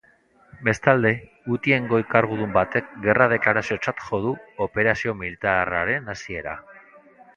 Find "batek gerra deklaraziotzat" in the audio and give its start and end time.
2.55-4.01